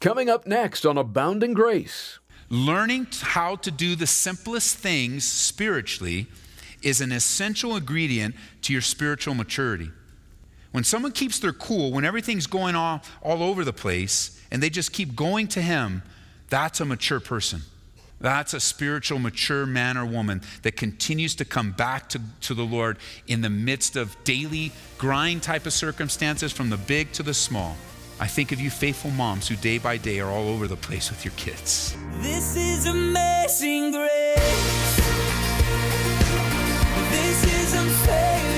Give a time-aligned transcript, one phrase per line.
[0.00, 2.20] Coming up next on Abounding Grace.
[2.48, 6.28] Learning how to do the simplest things spiritually
[6.82, 9.90] is an essential ingredient to your spiritual maturity.
[10.70, 14.70] When someone keeps their cool, when everything's going on all over the place, and they
[14.70, 16.04] just keep going to Him,
[16.48, 17.62] that's a mature person.
[18.20, 22.64] That's a spiritual, mature man or woman that continues to come back to, to the
[22.64, 27.34] Lord in the midst of daily grind type of circumstances, from the big to the
[27.34, 27.76] small.
[28.20, 31.08] I think of you faithful moms who day by day are all over the place
[31.10, 31.96] with your kids.
[32.20, 34.96] This is amazing grace.
[37.10, 38.57] This is unfailing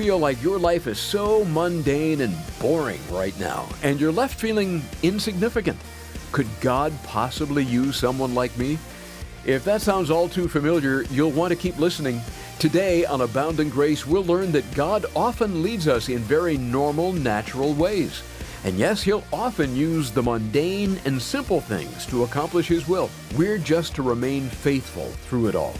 [0.00, 4.82] feel like your life is so mundane and boring right now, and you're left feeling
[5.02, 5.78] insignificant.
[6.32, 8.78] Could God possibly use someone like me?
[9.44, 12.22] If that sounds all too familiar, you'll want to keep listening.
[12.58, 17.74] Today on Abounding Grace, we'll learn that God often leads us in very normal, natural
[17.74, 18.22] ways.
[18.64, 23.10] And yes, He'll often use the mundane and simple things to accomplish His will.
[23.36, 25.74] We're just to remain faithful through it all.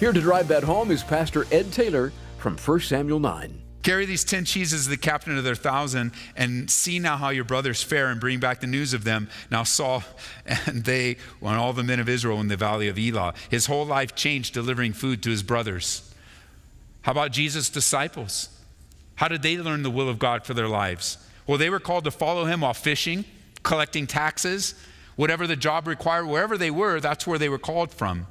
[0.00, 3.62] Here to drive that home is Pastor Ed Taylor from 1 Samuel 9.
[3.82, 7.44] Carry these 10 cheeses to the captain of their thousand and see now how your
[7.44, 9.28] brothers fare and bring back the news of them.
[9.50, 10.02] Now, Saul
[10.46, 13.86] and they, and all the men of Israel in the valley of Elah, his whole
[13.86, 16.12] life changed delivering food to his brothers.
[17.02, 18.50] How about Jesus' disciples?
[19.14, 21.16] How did they learn the will of God for their lives?
[21.46, 23.24] Well, they were called to follow him while fishing,
[23.62, 24.74] collecting taxes,
[25.16, 28.26] whatever the job required, wherever they were, that's where they were called from.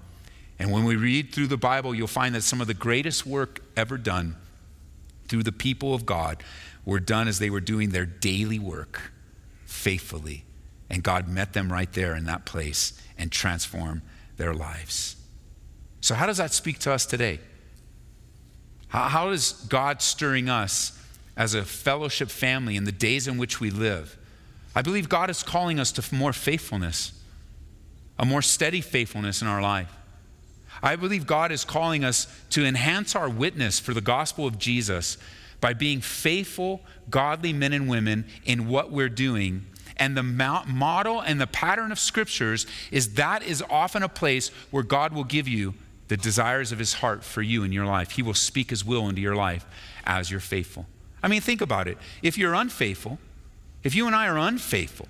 [0.59, 3.61] And when we read through the Bible, you'll find that some of the greatest work
[3.77, 4.35] ever done
[5.29, 6.43] through the people of God
[6.85, 9.13] were done as they were doing their daily work
[9.65, 10.43] faithfully.
[10.89, 14.01] And God met them right there in that place and transformed
[14.37, 15.15] their lives.
[16.01, 17.39] So, how does that speak to us today?
[18.87, 20.99] How, how is God stirring us
[21.37, 24.17] as a fellowship family in the days in which we live?
[24.75, 27.11] I believe God is calling us to more faithfulness,
[28.17, 29.93] a more steady faithfulness in our life.
[30.81, 35.17] I believe God is calling us to enhance our witness for the gospel of Jesus
[35.61, 39.65] by being faithful, godly men and women in what we're doing.
[39.97, 44.83] And the model and the pattern of scriptures is that is often a place where
[44.83, 45.73] God will give you
[46.07, 48.11] the desires of his heart for you in your life.
[48.11, 49.65] He will speak his will into your life
[50.05, 50.87] as you're faithful.
[51.21, 51.97] I mean, think about it.
[52.23, 53.19] If you're unfaithful,
[53.83, 55.07] if you and I are unfaithful,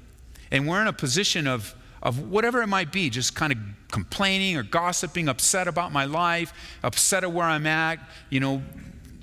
[0.52, 3.58] and we're in a position of of whatever it might be, just kind of
[3.92, 8.00] complaining or gossiping, upset about my life, upset at where I'm at,
[8.30, 8.62] you know,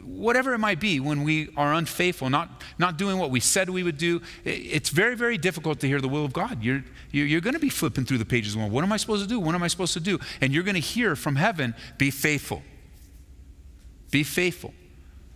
[0.04, 3.82] whatever it might be when we are unfaithful, not, not doing what we said we
[3.82, 6.62] would do, it's very, very difficult to hear the will of God.
[6.62, 9.28] You're, you're going to be flipping through the pages going, what am I supposed to
[9.28, 9.40] do?
[9.40, 10.18] What am I supposed to do?
[10.40, 12.62] And you're going to hear from heaven, be faithful.
[14.10, 14.72] Be faithful.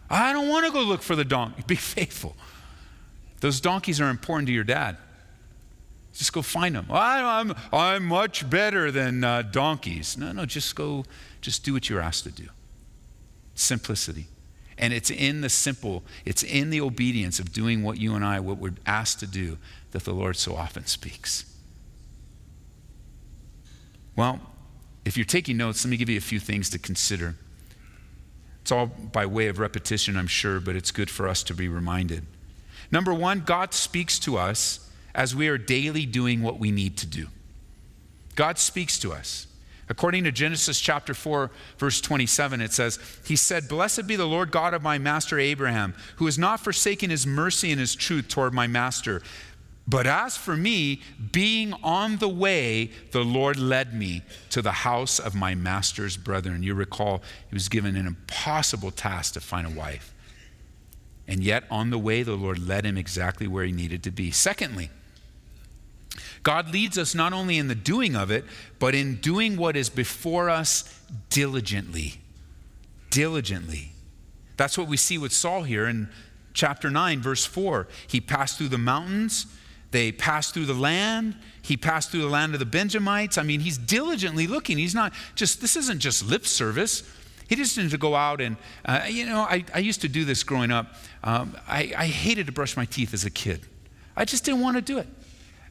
[0.08, 1.62] I don't want to go look for the donkey.
[1.66, 2.36] Be faithful.
[3.40, 4.96] Those donkeys are important to your dad.
[6.12, 6.86] Just go find them.
[6.90, 10.16] I'm, I'm much better than uh, donkeys.
[10.18, 11.04] No, no, just go,
[11.40, 12.48] just do what you're asked to do.
[13.54, 14.26] Simplicity.
[14.76, 18.40] And it's in the simple, it's in the obedience of doing what you and I,
[18.40, 19.58] what we're asked to do,
[19.92, 21.44] that the Lord so often speaks.
[24.16, 24.40] Well,
[25.04, 27.36] if you're taking notes, let me give you a few things to consider.
[28.62, 31.68] It's all by way of repetition, I'm sure, but it's good for us to be
[31.68, 32.26] reminded.
[32.90, 37.06] Number one, God speaks to us as we are daily doing what we need to
[37.06, 37.28] do.
[38.34, 39.46] God speaks to us.
[39.90, 44.52] According to Genesis chapter 4, verse 27, it says, He said, Blessed be the Lord
[44.52, 48.54] God of my master Abraham, who has not forsaken his mercy and his truth toward
[48.54, 49.20] my master.
[49.88, 55.18] But as for me, being on the way, the Lord led me to the house
[55.18, 56.62] of my master's brethren.
[56.62, 60.14] You recall, he was given an impossible task to find a wife.
[61.26, 64.30] And yet, on the way, the Lord led him exactly where he needed to be.
[64.30, 64.90] Secondly,
[66.42, 68.44] God leads us not only in the doing of it,
[68.78, 72.14] but in doing what is before us diligently.
[73.10, 73.92] Diligently.
[74.56, 76.08] That's what we see with Saul here in
[76.54, 77.88] chapter 9, verse 4.
[78.06, 79.46] He passed through the mountains,
[79.90, 83.36] they passed through the land, he passed through the land of the Benjamites.
[83.36, 84.78] I mean, he's diligently looking.
[84.78, 87.02] He's not just, this isn't just lip service.
[87.48, 90.24] He just needed to go out and, uh, you know, I, I used to do
[90.24, 90.94] this growing up.
[91.24, 93.62] Um, I, I hated to brush my teeth as a kid.
[94.16, 95.08] I just didn't want to do it.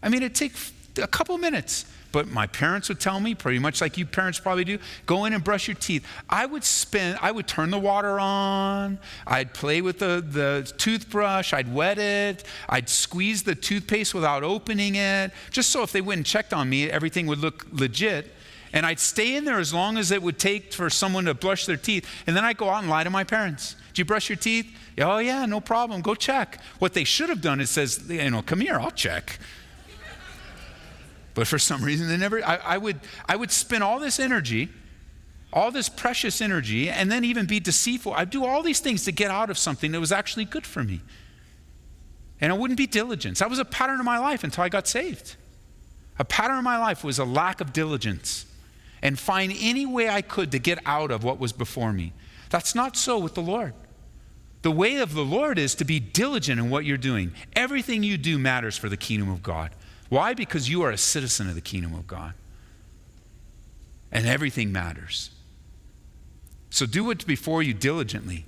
[0.01, 0.53] I mean, it'd take
[1.01, 1.85] a couple minutes.
[2.11, 5.33] But my parents would tell me, pretty much like you parents probably do, go in
[5.33, 6.05] and brush your teeth.
[6.27, 8.97] I would spend, I would turn the water on,
[9.27, 14.95] I'd play with the, the toothbrush, I'd wet it, I'd squeeze the toothpaste without opening
[14.95, 18.33] it, just so if they went and checked on me, everything would look legit.
[18.73, 21.65] And I'd stay in there as long as it would take for someone to brush
[21.65, 22.07] their teeth.
[22.27, 23.75] And then I'd go out and lie to my parents.
[23.89, 24.67] Did you brush your teeth?
[24.99, 26.01] Oh, yeah, no problem.
[26.01, 26.61] Go check.
[26.77, 29.39] What they should have done is says, you know, come here, I'll check.
[31.33, 34.69] But for some reason, they never, I, I, would, I would spend all this energy,
[35.53, 38.13] all this precious energy, and then even be deceitful.
[38.13, 40.83] I'd do all these things to get out of something that was actually good for
[40.83, 41.01] me.
[42.41, 43.39] And it wouldn't be diligence.
[43.39, 45.35] That was a pattern of my life until I got saved.
[46.17, 48.45] A pattern of my life was a lack of diligence
[49.01, 52.13] and find any way I could to get out of what was before me.
[52.49, 53.73] That's not so with the Lord.
[54.61, 57.31] The way of the Lord is to be diligent in what you're doing.
[57.55, 59.71] Everything you do matters for the kingdom of God.
[60.09, 60.33] Why?
[60.33, 62.33] Because you are a citizen of the kingdom of God.
[64.11, 65.29] And everything matters.
[66.71, 68.45] So do what's before you diligently.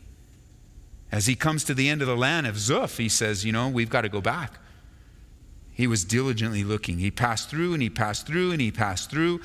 [1.12, 3.70] As he comes to the end of the land of Zuph, he says, You know,
[3.70, 4.54] we've got to go back.
[5.74, 7.00] He was diligently looking.
[7.00, 9.42] He passed through and he passed through and he passed through.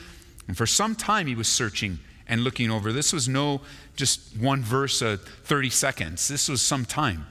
[0.48, 1.98] And for some time he was searching
[2.28, 2.92] and looking over.
[2.92, 3.60] This was no
[3.94, 6.28] just one verse, uh, 30 seconds.
[6.28, 7.26] This was some time.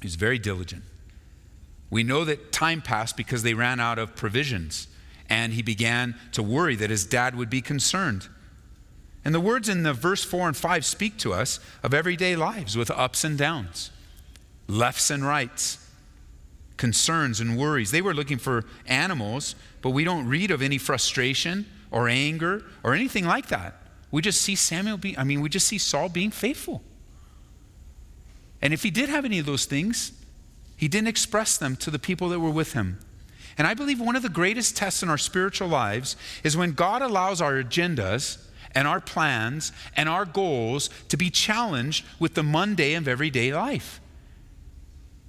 [0.00, 0.84] He was very diligent.
[1.90, 4.88] We know that time passed because they ran out of provisions,
[5.28, 8.28] and he began to worry that his dad would be concerned.
[9.24, 12.76] And the words in the verse 4 and 5 speak to us of everyday lives
[12.76, 13.90] with ups and downs,
[14.68, 15.78] lefts and rights,
[16.76, 17.90] concerns and worries.
[17.90, 22.94] They were looking for animals, but we don't read of any frustration or anger or
[22.94, 23.74] anything like that.
[24.10, 26.82] We just see Samuel being, I mean, we just see Saul being faithful.
[28.62, 30.12] And if he did have any of those things,
[30.76, 32.98] he didn't express them to the people that were with him.
[33.58, 37.00] And I believe one of the greatest tests in our spiritual lives is when God
[37.00, 38.38] allows our agendas
[38.74, 44.00] and our plans and our goals to be challenged with the mundane of everyday life.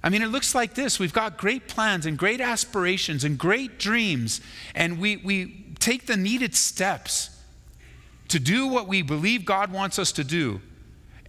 [0.02, 0.98] I mean, it looks like this.
[0.98, 4.40] We've got great plans and great aspirations and great dreams,
[4.74, 7.30] and we, we take the needed steps
[8.28, 10.60] to do what we believe God wants us to do.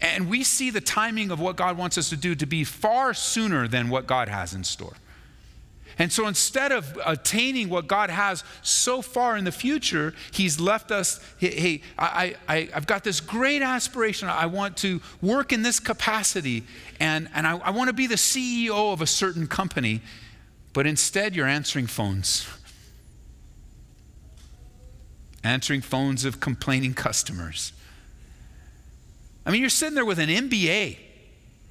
[0.02, 3.14] And we see the timing of what God wants us to do to be far
[3.14, 4.94] sooner than what God has in store.
[5.98, 10.92] And so instead of attaining what God has so far in the future, He's left
[10.92, 14.30] us, hey, I, I, I've got this great aspiration.
[14.30, 16.64] I want to work in this capacity,
[17.02, 20.00] and, and I, I want to be the CEO of a certain company.
[20.72, 22.48] But instead, you're answering phones.
[25.44, 27.74] Answering phones of complaining customers
[29.46, 30.98] I mean, you're sitting there with an MBA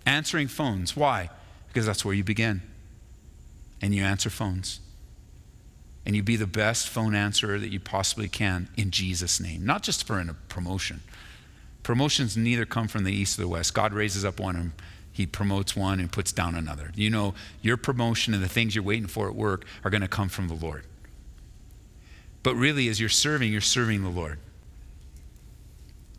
[0.06, 0.96] answering phones.
[0.96, 1.30] Why?
[1.68, 2.62] Because that's where you begin.
[3.80, 4.80] And you answer phones.
[6.06, 9.82] And you be the best phone answerer that you possibly can in Jesus' name, not
[9.82, 11.02] just for a promotion.
[11.82, 13.74] Promotions neither come from the east or the west.
[13.74, 14.72] God raises up one and
[15.12, 16.92] he promotes one and puts down another.
[16.94, 20.08] You know, your promotion and the things you're waiting for at work are going to
[20.08, 20.84] come from the Lord.
[22.42, 24.38] But really, as you're serving, you're serving the Lord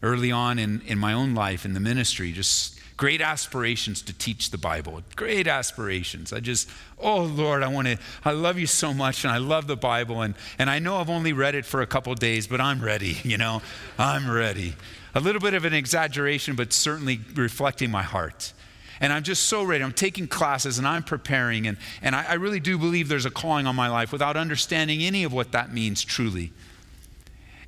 [0.01, 4.51] early on in, in my own life in the ministry, just great aspirations to teach
[4.51, 5.01] the Bible.
[5.15, 6.33] Great aspirations.
[6.33, 9.67] I just, oh Lord, I want to, I love you so much and I love
[9.67, 10.21] the Bible.
[10.21, 13.17] And, and I know I've only read it for a couple days, but I'm ready,
[13.23, 13.61] you know,
[13.97, 14.75] I'm ready.
[15.15, 18.51] A little bit of an exaggeration, but certainly reflecting my heart.
[18.99, 19.81] And I'm just so ready.
[19.81, 21.67] I'm taking classes and I'm preparing.
[21.67, 25.01] And, and I, I really do believe there's a calling on my life without understanding
[25.01, 26.51] any of what that means truly.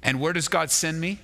[0.03, 1.19] And where does God send me?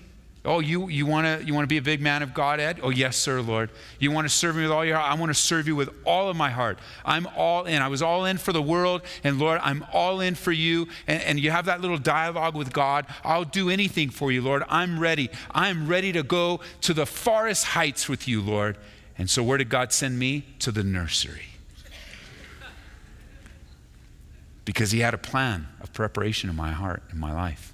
[0.47, 2.79] Oh, you, you want to you wanna be a big man of God, Ed?
[2.81, 3.69] Oh, yes, sir, Lord.
[3.99, 5.11] You want to serve me with all your heart?
[5.11, 6.79] I want to serve you with all of my heart.
[7.03, 7.81] I'm all in.
[7.81, 10.87] I was all in for the world, and Lord, I'm all in for you.
[11.05, 13.07] And, and you have that little dialogue with God.
[13.25, 14.63] I'll do anything for you, Lord.
[14.69, 15.29] I'm ready.
[15.51, 18.77] I'm ready to go to the farthest heights with you, Lord.
[19.17, 20.45] And so, where did God send me?
[20.59, 21.47] To the nursery.
[24.63, 27.73] Because He had a plan of preparation in my heart, in my life.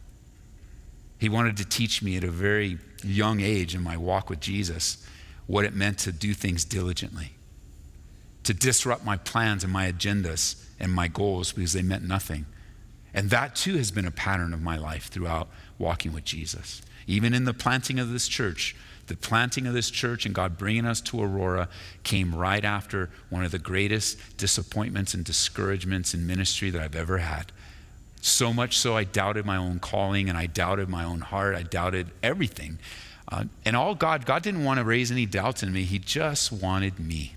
[1.24, 5.08] He wanted to teach me at a very young age in my walk with Jesus
[5.48, 7.32] what it meant to do things diligently,
[8.44, 12.46] to disrupt my plans and my agendas and my goals because they meant nothing.
[13.13, 16.82] And that too has been a pattern of my life throughout walking with Jesus.
[17.08, 18.75] Even in the planting of this church,
[19.08, 21.70] the planting of this church and God bringing us to Aurora
[22.03, 27.20] came right after one of the greatest disappointments and discouragements in ministry that I've ever
[27.20, 27.53] had.
[28.25, 31.56] So much so, I doubted my own calling and I doubted my own heart.
[31.56, 32.80] I doubted everything.
[33.30, 35.84] Uh, and all God, God didn't want to raise any doubts in me.
[35.84, 37.36] He just wanted me.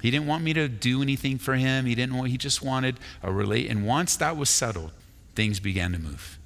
[0.00, 1.84] He didn't want me to do anything for him.
[1.84, 3.68] He didn't want, he just wanted a relate.
[3.68, 4.92] And once that was settled,
[5.34, 6.38] things began to move.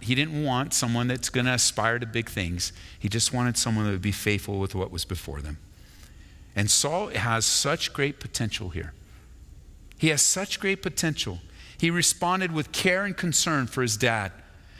[0.00, 2.74] He didn't want someone that's going to aspire to big things.
[2.98, 5.56] He just wanted someone that would be faithful with what was before them.
[6.54, 8.92] And Saul has such great potential here.
[9.96, 11.38] He has such great potential.
[11.78, 14.32] He responded with care and concern for his dad.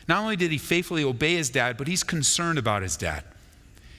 [0.09, 3.25] Not only did he faithfully obey his dad, but he's concerned about his dad.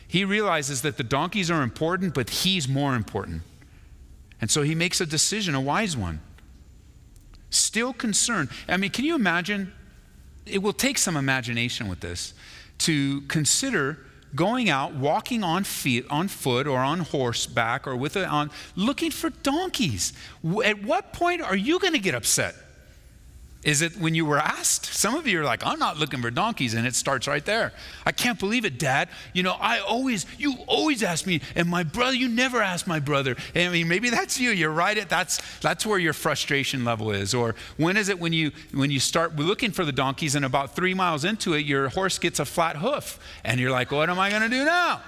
[0.08, 3.44] He realizes that the donkeys are important, but he's more important.
[4.42, 6.20] And so he makes a decision, a wise one.
[7.52, 8.50] Still concerned.
[8.68, 9.72] I mean, can you imagine?
[10.46, 12.34] It will take some imagination with this
[12.80, 14.00] to consider
[14.36, 19.12] going out, walking on feet, on foot, or on horseback, or with a, on looking
[19.12, 20.14] for donkeys.
[20.64, 22.56] At what point are you going to get upset?
[23.62, 24.86] Is it when you were asked?
[24.86, 27.74] Some of you are like, I'm not looking for donkeys, and it starts right there.
[28.06, 29.10] I can't believe it, Dad.
[29.34, 33.00] You know, I always, you always ask me, and my brother, you never ask my
[33.00, 33.36] brother.
[33.54, 34.52] And I mean, maybe that's you.
[34.52, 34.98] You're right.
[34.98, 37.34] At that's that's where your frustration level is.
[37.34, 40.74] Or when is it when you when you start looking for the donkeys, and about
[40.74, 44.20] three miles into it, your horse gets a flat hoof, and you're like, what am
[44.20, 45.02] I going to do now?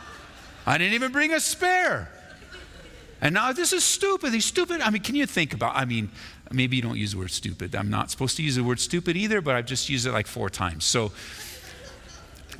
[0.65, 2.11] I didn't even bring a spare.
[3.21, 4.33] And now this is stupid.
[4.33, 4.81] He's stupid.
[4.81, 5.75] I mean, can you think about?
[5.75, 6.09] I mean,
[6.53, 7.75] maybe you don't use the word stupid.
[7.75, 10.27] I'm not supposed to use the word stupid either, but I've just used it like
[10.27, 10.85] four times.
[10.85, 11.11] So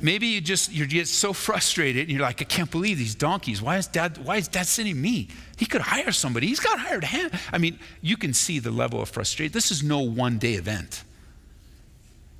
[0.00, 3.62] maybe you just you get so frustrated and you're like, I can't believe these donkeys.
[3.62, 5.28] Why is dad why is dad sending me?
[5.56, 6.48] He could hire somebody.
[6.48, 7.32] He's got hired hand.
[7.52, 9.52] I mean, you can see the level of frustration.
[9.52, 11.04] This is no one day event.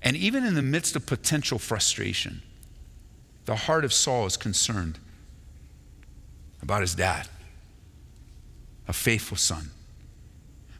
[0.02, 2.42] And even in the midst of potential frustration,
[3.44, 4.99] the heart of Saul is concerned
[6.61, 7.28] about his dad,
[8.88, 9.71] a faithful son.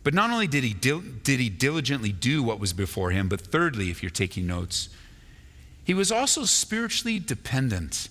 [0.04, 3.40] But not only did he, dil- did he diligently do what was before him, but
[3.40, 4.88] thirdly, if you're taking notes,
[5.85, 8.09] he was also spiritually dependent.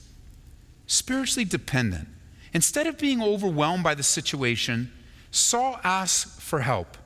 [0.88, 2.08] Spiritually dependent.
[2.54, 4.92] Instead of being overwhelmed by the situation,
[5.32, 6.98] Saul asks for help.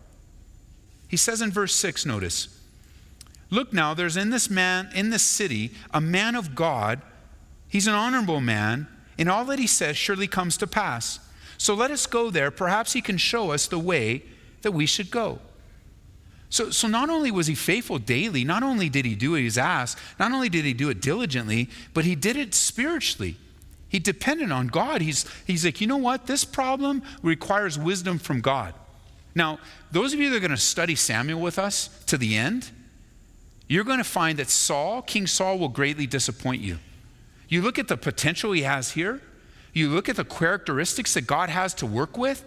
[1.07, 2.47] He says in verse 6, notice,
[3.51, 7.01] Look now, there's in this man, in this city, a man of God.
[7.67, 8.87] He's an honorable man,
[9.17, 11.19] and all that he says surely comes to pass.
[11.57, 12.49] So let us go there.
[12.49, 14.23] Perhaps he can show us the way
[14.65, 15.39] that we should go.
[16.49, 19.45] So, so not only was he faithful daily, not only did he do what he
[19.45, 23.37] was asked, not only did he do it diligently, but he did it spiritually.
[23.89, 25.01] He depended on God.
[25.01, 26.27] He's, he's like, you know what?
[26.27, 28.73] This problem requires wisdom from God.
[29.35, 29.59] Now,
[29.91, 32.71] those of you that are going to study Samuel with us to the end,
[33.67, 36.79] you're going to find that Saul, King Saul, will greatly disappoint you.
[37.49, 39.21] You look at the potential he has here,
[39.73, 42.45] you look at the characteristics that God has to work with,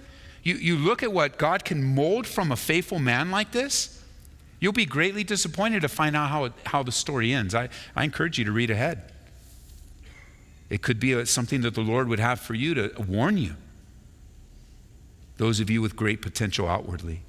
[0.49, 4.03] you, you look at what God can mold from a faithful man like this,
[4.61, 7.55] you'll be greatly disappointed to find out how, how the story ends.
[7.55, 9.13] I, I encourage you to read ahead.
[10.71, 13.57] It could be something that the Lord would have for you to warn you.
[15.37, 17.21] Those of you with great potential outwardly.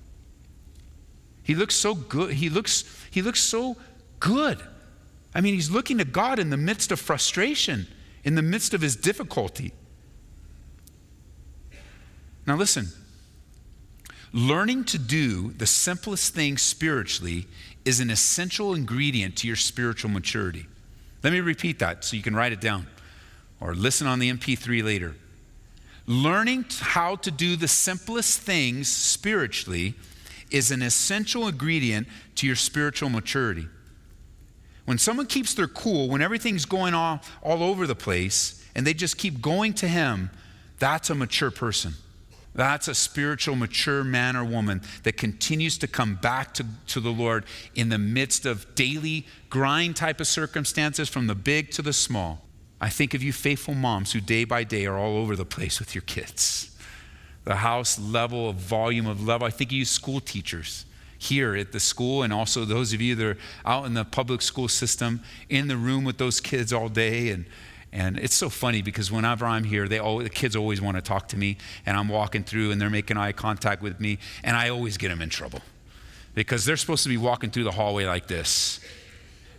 [1.44, 2.34] He looks so good.
[2.34, 3.76] He looks, he looks so
[4.20, 4.60] good.
[5.36, 7.86] I mean, he's looking to God in the midst of frustration,
[8.24, 9.74] in the midst of his difficulty.
[12.48, 12.88] Now, listen,
[14.32, 17.48] Learning to do the simplest thing spiritually
[17.84, 20.68] is an essential ingredient to your spiritual maturity.
[21.24, 22.88] Let me repeat that so you can write it down
[23.60, 25.16] or listen on the MP3 later.
[26.06, 29.96] Learning how to do the simplest things spiritually
[30.52, 33.68] is an essential ingredient to your spiritual maturity.
[34.86, 38.94] When someone keeps their cool, when everything's going on all over the place, and they
[38.94, 40.32] just keep going to Him,
[40.80, 41.94] that's a mature person.
[42.56, 47.12] That's a spiritual, mature man or woman that continues to come back to, to the
[47.12, 51.94] Lord in the midst of daily grind type of circumstances, from the big to the
[51.94, 52.46] small.
[52.82, 55.80] I think of you faithful moms who day by day are all over the place
[55.80, 56.76] with your kids.
[57.44, 59.44] The house level of volume of love.
[59.44, 60.86] I think of you school teachers
[61.18, 64.42] here at the school, and also those of you that are out in the public
[64.42, 67.46] school system in the room with those kids all day and
[67.92, 71.02] and it's so funny because whenever I'm here, they all, the kids always want to
[71.02, 74.56] talk to me, and I'm walking through and they're making eye contact with me, and
[74.56, 75.62] I always get them in trouble
[76.36, 78.80] because they're supposed to be walking through the hallway like this.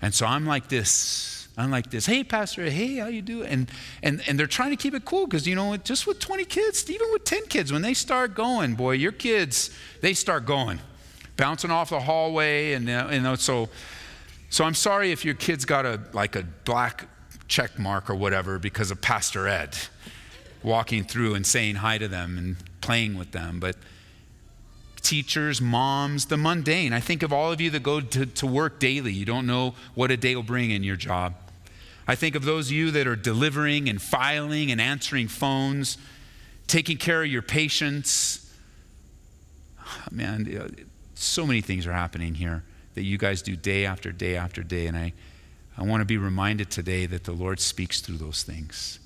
[0.00, 1.48] And so I'm like this.
[1.58, 2.06] I'm like this.
[2.06, 2.70] Hey, pastor.
[2.70, 3.48] Hey, how you doing?
[3.48, 3.70] And
[4.02, 6.88] and and they're trying to keep it cool because you know, just with 20 kids,
[6.88, 9.70] even with 10 kids, when they start going, boy, your kids,
[10.00, 10.78] they start going,
[11.36, 13.68] bouncing off the hallway, and you know, so.
[14.52, 17.06] So I'm sorry if your kids got a like a black
[17.50, 19.76] check mark or whatever because of Pastor Ed
[20.62, 23.58] walking through and saying hi to them and playing with them.
[23.60, 23.76] But
[25.02, 26.92] teachers, moms, the mundane.
[26.92, 29.12] I think of all of you that go to, to work daily.
[29.12, 31.34] You don't know what a day will bring in your job.
[32.06, 35.98] I think of those of you that are delivering and filing and answering phones,
[36.66, 38.52] taking care of your patients,
[40.10, 42.62] man, so many things are happening here
[42.94, 44.86] that you guys do day after day after day.
[44.86, 45.12] And I,
[45.80, 48.98] I want to be reminded today that the Lord speaks through those things.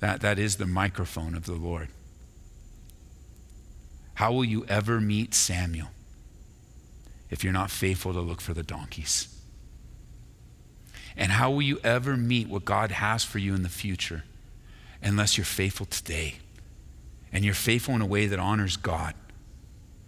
[0.00, 1.88] That, that is the microphone of the Lord.
[4.14, 5.88] How will you ever meet Samuel
[7.28, 9.28] if you're not faithful to look for the donkeys?
[11.14, 14.24] And how will you ever meet what God has for you in the future
[15.02, 16.36] unless you're faithful today
[17.32, 19.14] and you're faithful in a way that honors God?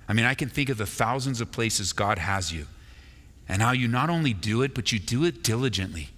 [0.08, 2.68] I mean, I can think of the thousands of places God has you
[3.48, 6.10] and how you not only do it, but you do it diligently.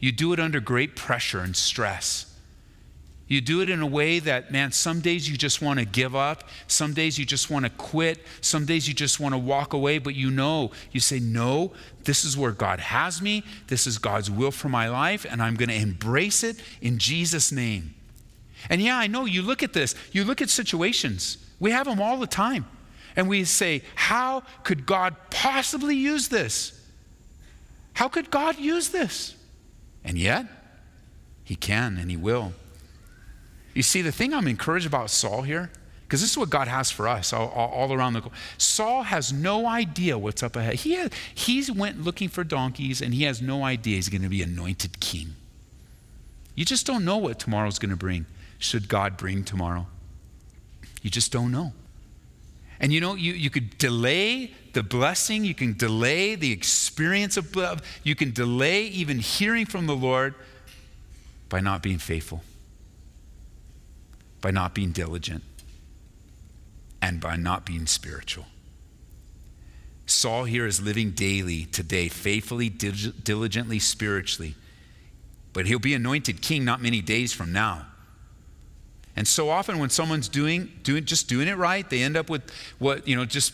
[0.00, 2.24] You do it under great pressure and stress.
[3.26, 6.16] You do it in a way that, man, some days you just want to give
[6.16, 6.44] up.
[6.66, 8.24] Some days you just want to quit.
[8.40, 11.72] Some days you just want to walk away, but you know, you say, no,
[12.04, 13.44] this is where God has me.
[13.66, 17.52] This is God's will for my life, and I'm going to embrace it in Jesus'
[17.52, 17.94] name.
[18.70, 22.00] And yeah, I know you look at this, you look at situations, we have them
[22.00, 22.66] all the time.
[23.18, 26.80] And we say, how could God possibly use this?
[27.94, 29.34] How could God use this?
[30.04, 30.46] And yet,
[31.42, 32.52] He can and He will.
[33.74, 35.68] You see, the thing I'm encouraged about Saul here,
[36.02, 38.22] because this is what God has for us all, all, all around the
[38.56, 40.74] Saul has no idea what's up ahead.
[40.74, 44.28] He has, he's went looking for donkeys, and he has no idea he's going to
[44.28, 45.34] be anointed king.
[46.54, 48.26] You just don't know what tomorrow's going to bring.
[48.60, 49.88] Should God bring tomorrow?
[51.02, 51.72] You just don't know.
[52.80, 57.54] And you know, you, you could delay the blessing, you can delay the experience of
[57.56, 60.34] love, you can delay even hearing from the Lord
[61.48, 62.42] by not being faithful
[64.40, 65.42] by not being diligent
[67.02, 68.46] and by not being spiritual.
[70.06, 74.54] Saul here is living daily today, faithfully, diligently, spiritually.
[75.52, 77.86] But he'll be anointed king not many days from now.
[79.18, 82.40] And so often when someone's doing, doing just doing it right, they end up with
[82.78, 83.52] what, you know, just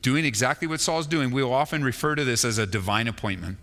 [0.00, 1.32] doing exactly what Saul's doing.
[1.32, 3.58] We'll often refer to this as a divine appointment.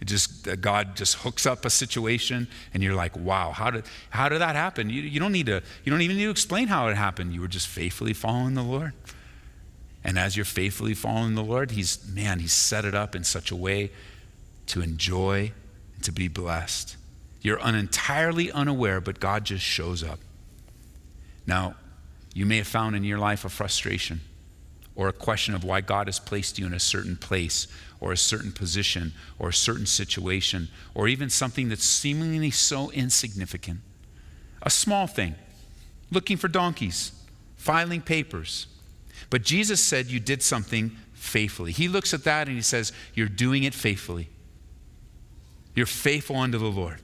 [0.00, 3.84] It just uh, God just hooks up a situation, and you're like, "Wow, how did
[4.08, 6.68] how did that happen?" You, you don't need to you don't even need to explain
[6.68, 7.34] how it happened.
[7.34, 8.94] You were just faithfully following the Lord,
[10.02, 13.50] and as you're faithfully following the Lord, He's man, He's set it up in such
[13.50, 13.90] a way
[14.68, 15.52] to enjoy
[15.94, 16.96] and to be blessed.
[17.40, 20.18] You're un- entirely unaware, but God just shows up.
[21.46, 21.74] Now,
[22.34, 24.20] you may have found in your life a frustration
[24.94, 27.66] or a question of why God has placed you in a certain place
[28.00, 33.80] or a certain position or a certain situation or even something that's seemingly so insignificant.
[34.62, 35.34] A small thing,
[36.10, 37.12] looking for donkeys,
[37.56, 38.66] filing papers.
[39.30, 41.72] But Jesus said you did something faithfully.
[41.72, 44.28] He looks at that and he says, You're doing it faithfully.
[45.74, 47.00] You're faithful unto the Lord.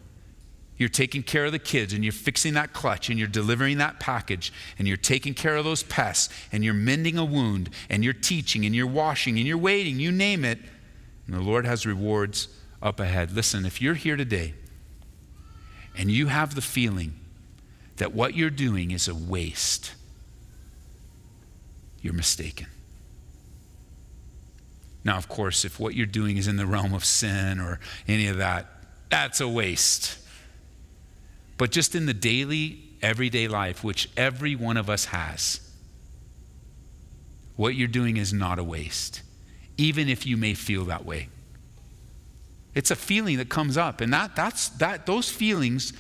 [0.79, 3.99] You're taking care of the kids and you're fixing that clutch and you're delivering that
[3.99, 8.13] package and you're taking care of those pests and you're mending a wound and you're
[8.13, 10.59] teaching and you're washing and you're waiting, you name it.
[11.27, 12.49] And the Lord has rewards
[12.83, 13.33] up ahead.
[13.33, 14.53] Listen, if you're here today
[15.97, 17.15] and you have the feeling
[17.97, 19.95] that what you're doing is a waste,
[22.03, 22.67] you're mistaken.
[25.05, 28.27] Now, of course, if what you're doing is in the realm of sin or any
[28.27, 28.67] of that,
[29.09, 30.19] that's a waste
[31.59, 35.61] but just in the daily, everyday life, which every one of us has,
[37.57, 39.23] what you're doing is not a waste,
[39.79, 41.29] even if you may feel that way.
[42.75, 45.95] It's a feeling that comes up, and that, that's, that, those feelings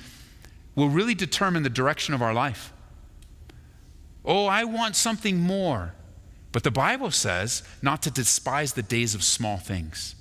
[0.75, 2.73] will really determine the direction of our life.
[4.25, 5.95] Oh, I want something more.
[6.53, 10.15] But the Bible says not to despise the days of small things.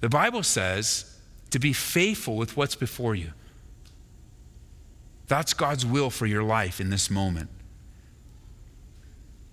[0.00, 1.19] The Bible says
[1.50, 3.32] to be faithful with what's before you.
[5.26, 7.50] That's God's will for your life in this moment.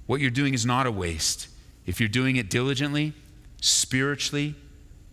[0.05, 1.49] What you're doing is not a waste.
[1.85, 3.13] If you're doing it diligently,
[3.61, 4.55] spiritually,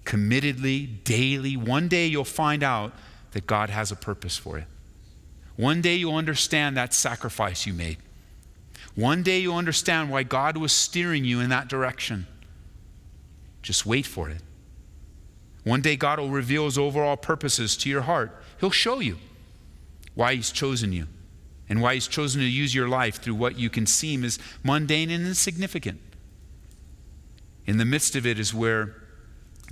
[0.04, 2.92] committedly, daily, one day you'll find out
[3.32, 4.64] that God has a purpose for it.
[5.56, 7.98] One day you'll understand that sacrifice you made.
[8.94, 12.26] One day you'll understand why God was steering you in that direction.
[13.62, 14.40] Just wait for it.
[15.64, 18.38] One day, God will reveal his overall purposes to your heart.
[18.61, 19.16] He'll show you
[20.14, 21.09] why he's chosen you
[21.68, 25.11] and why he's chosen to use your life through what you can seem as mundane
[25.11, 26.00] and insignificant.
[27.66, 28.94] In the midst of it is where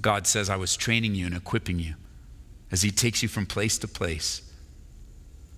[0.01, 1.95] God says, I was training you and equipping you
[2.71, 4.51] as he takes you from place to place,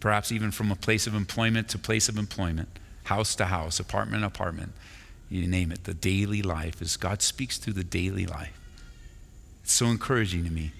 [0.00, 2.68] perhaps even from a place of employment to place of employment,
[3.04, 4.72] house to house, apartment to apartment,
[5.30, 5.84] you name it.
[5.84, 8.60] The daily life as God speaks through the daily life.
[9.64, 10.72] It's so encouraging to me.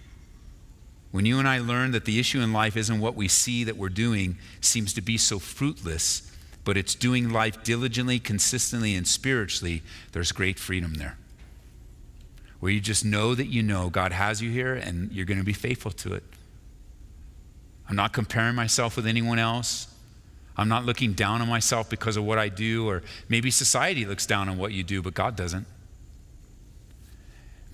[1.11, 3.79] When you and I learn that the issue in life isn't what we see that
[3.79, 6.31] we're doing seems to be so fruitless,
[6.65, 11.17] but it's doing life diligently, consistently, and spiritually, there's great freedom there.
[12.61, 15.45] Where you just know that you know God has you here and you're going to
[15.45, 16.25] be faithful to it.
[17.89, 19.87] I'm not comparing myself with anyone else.
[20.59, 24.27] I'm not looking down on myself because of what I do, or maybe society looks
[24.27, 25.67] down on what you do, but God doesn't.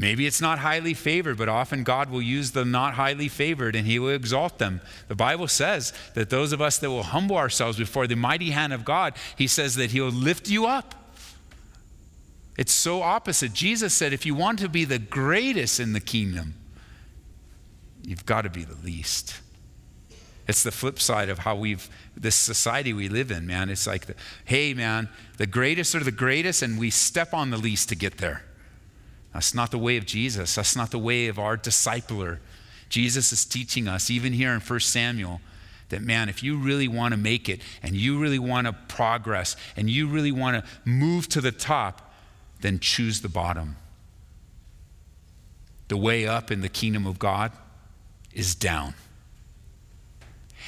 [0.01, 3.87] Maybe it's not highly favored, but often God will use the not highly favored and
[3.87, 4.81] He will exalt them.
[5.09, 8.73] The Bible says that those of us that will humble ourselves before the mighty hand
[8.73, 10.95] of God, He says that He'll lift you up.
[12.57, 13.53] It's so opposite.
[13.53, 16.55] Jesus said, if you want to be the greatest in the kingdom,
[18.03, 19.39] you've got to be the least.
[20.49, 23.69] It's the flip side of how we've, this society we live in, man.
[23.69, 24.15] It's like, the,
[24.47, 28.17] hey, man, the greatest are the greatest, and we step on the least to get
[28.17, 28.45] there.
[29.33, 30.55] That's not the way of Jesus.
[30.55, 32.39] That's not the way of our discipler.
[32.89, 35.41] Jesus is teaching us, even here in 1 Samuel,
[35.91, 39.57] that man, if you really want to make it and you really want to progress
[39.77, 42.13] and you really want to move to the top,
[42.61, 43.77] then choose the bottom.
[45.89, 47.53] The way up in the kingdom of God
[48.33, 48.95] is down.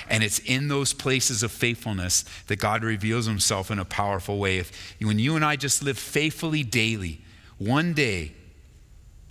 [0.08, 4.58] And it's in those places of faithfulness that God reveals himself in a powerful way.
[4.58, 7.20] If, when you and I just live faithfully daily,
[7.58, 8.32] one day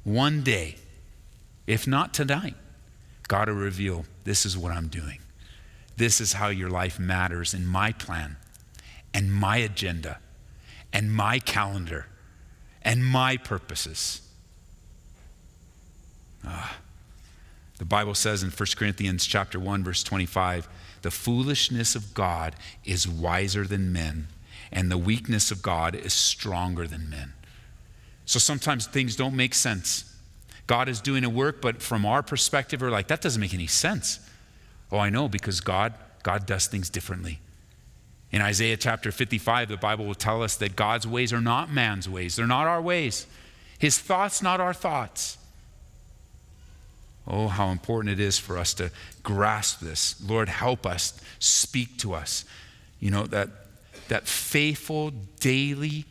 [0.04, 0.76] one day,
[1.68, 2.56] if not tonight,
[3.28, 5.20] God will reveal this is what I'm doing.
[5.98, 8.38] This is how your life matters in my plan
[9.14, 10.20] and my agenda
[10.92, 12.08] and my calendar
[12.82, 14.22] and my purposes.
[16.46, 16.78] Ah.
[17.78, 20.68] The Bible says in 1 Corinthians chapter 1 verse 25,
[21.02, 24.28] the foolishness of God is wiser than men,
[24.72, 27.34] and the weakness of God is stronger than men.
[28.26, 30.06] So sometimes things don't make sense.
[30.68, 33.68] God is doing a work, but from our perspective, we're like, that doesn't make any
[33.68, 34.20] sense.
[34.92, 37.40] Oh, I know, because God, God does things differently.
[38.32, 42.08] In Isaiah chapter 55, the Bible will tell us that God's ways are not man's
[42.08, 42.36] ways.
[42.36, 43.28] They're not our ways.
[43.78, 45.38] His thoughts, not our thoughts.
[47.28, 48.92] Oh, how important it is for us to
[49.24, 50.22] grasp this.
[50.26, 52.46] Lord, help us, speak to us.
[53.00, 53.50] You know, that,
[54.08, 56.06] that faithful daily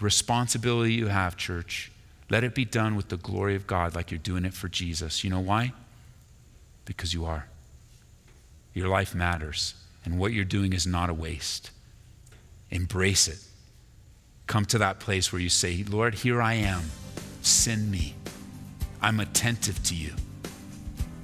[0.00, 1.90] responsibility you have, church.
[2.28, 5.22] Let it be done with the glory of God like you're doing it for Jesus.
[5.22, 5.72] You know why?
[6.84, 7.46] Because you are.
[8.74, 11.70] Your life matters, and what you're doing is not a waste.
[12.70, 13.38] Embrace it.
[14.46, 16.82] Come to that place where you say, Lord, here I am.
[17.42, 18.14] Send me.
[19.00, 20.12] I'm attentive to you,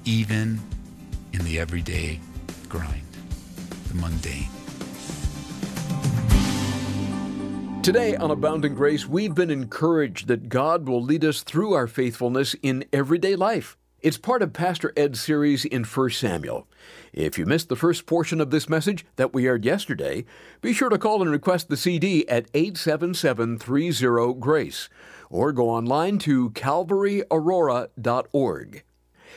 [0.05, 0.59] even
[1.33, 2.19] in the everyday
[2.69, 3.07] grind,
[3.87, 4.52] the mundane.
[7.83, 12.55] Today on Abounding Grace, we've been encouraged that God will lead us through our faithfulness
[12.61, 13.75] in everyday life.
[13.99, 16.65] It's part of Pastor Ed's series in 1 Samuel.
[17.11, 20.23] If you missed the first portion of this message that we aired yesterday,
[20.61, 23.57] be sure to call and request the CD at 877
[24.39, 24.87] Grace
[25.29, 28.83] or go online to calvaryaurora.org.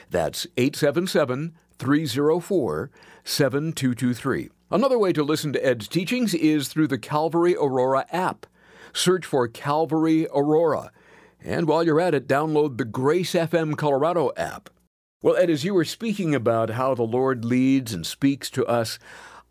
[0.08, 2.90] That's 877 304
[3.24, 4.50] 7223.
[4.68, 8.46] Another way to listen to Ed's teachings is through the Calvary Aurora app.
[8.92, 10.90] Search for Calvary Aurora.
[11.40, 14.68] And while you're at it, download the Grace FM Colorado app.
[15.22, 18.98] Well, Ed, as you were speaking about how the Lord leads and speaks to us,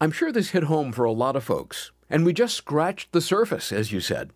[0.02, 1.94] I'm sure this hit home for a lot of folks.
[2.10, 4.32] And we just scratched the surface, as you said.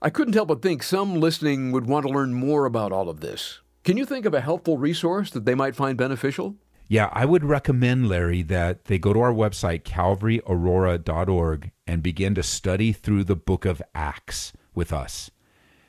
[0.00, 3.18] I couldn't help but think some listening would want to learn more about all of
[3.18, 3.62] this.
[3.82, 6.54] Can you think of a helpful resource that they might find beneficial?
[6.86, 12.42] Yeah, I would recommend, Larry, that they go to our website, calvaryaurora.org, and begin to
[12.42, 15.30] study through the book of Acts with us.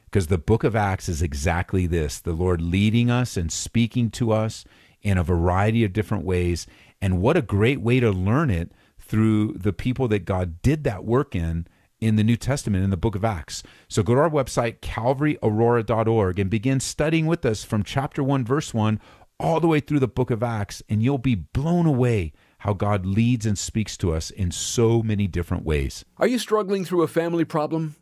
[0.05, 4.31] Because the book of Acts is exactly this the Lord leading us and speaking to
[4.31, 4.63] us
[5.01, 6.65] in a variety of different ways.
[7.01, 11.03] And what a great way to learn it through the people that God did that
[11.03, 11.67] work in
[11.99, 13.63] in the New Testament in the book of Acts.
[13.87, 18.73] So go to our website, calvaryaurora.org, and begin studying with us from chapter 1, verse
[18.73, 18.99] 1,
[19.39, 23.05] all the way through the book of Acts, and you'll be blown away how God
[23.05, 26.05] leads and speaks to us in so many different ways.
[26.17, 27.95] Are you struggling through a family problem?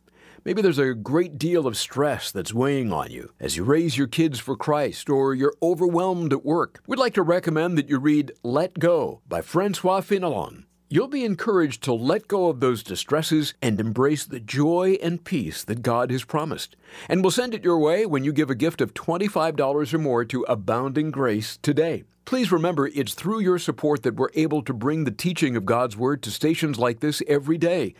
[0.44, 4.06] Maybe there's a great deal of stress that's weighing on you as you raise your
[4.06, 6.80] kids for Christ, or you're overwhelmed at work.
[6.86, 10.64] We'd like to recommend that you read Let Go by Francois Fenelon.
[10.90, 15.64] You'll be encouraged to let go of those distresses and embrace the joy and peace
[15.64, 16.76] that God has promised.
[17.08, 20.26] And we'll send it your way when you give a gift of $25 or more
[20.26, 22.04] to Abounding Grace today.
[22.26, 25.96] Please remember, it's through your support that we're able to bring the teaching of God's
[25.96, 27.94] Word to stations like this every day.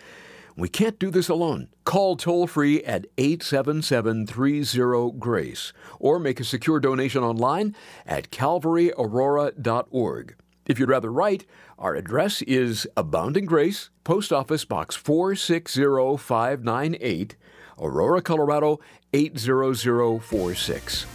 [0.57, 1.69] We can't do this alone.
[1.85, 7.75] Call toll free at 877 30 GRACE or make a secure donation online
[8.07, 10.37] at calvaryaurora.org.
[10.67, 11.45] If you'd rather write,
[11.79, 17.37] our address is Abounding Grace, Post Office Box 460598,
[17.79, 18.81] Aurora, Colorado
[19.13, 21.07] 80046.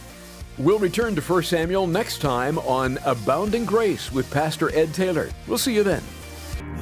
[0.58, 5.30] We'll return to 1 Samuel next time on Abounding Grace with Pastor Ed Taylor.
[5.48, 6.02] We'll see you then.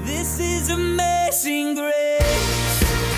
[0.04, 3.17] This is amazing grace.